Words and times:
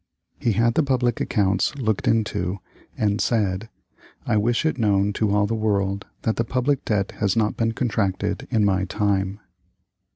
He 0.39 0.53
had 0.53 0.73
the 0.73 0.81
public 0.81 1.21
accounts 1.21 1.75
looked 1.77 2.07
into, 2.07 2.57
and 2.97 3.21
said, 3.21 3.69
"I 4.25 4.35
wish 4.35 4.65
it 4.65 4.79
known 4.79 5.13
to 5.13 5.29
all 5.29 5.45
the 5.45 5.53
world 5.53 6.07
that 6.23 6.37
the 6.37 6.43
public 6.43 6.83
debt 6.85 7.11
has 7.19 7.35
not 7.37 7.55
been 7.55 7.73
contracted 7.73 8.47
in 8.49 8.65
my 8.65 8.85
time." 8.85 9.39